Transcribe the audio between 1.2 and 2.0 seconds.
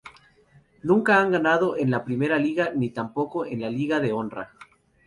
jugado en